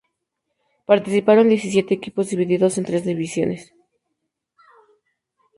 [0.91, 3.61] Participaron diecisiete equipos divididos en tres divisiones.